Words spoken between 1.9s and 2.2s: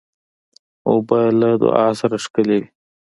سره